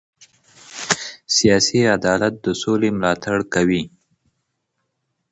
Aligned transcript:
سیاسي 1.35 1.81
عدالت 1.97 2.33
د 2.41 2.47
سولې 2.61 2.89
ملاتړ 2.97 3.37
کوي 3.53 3.83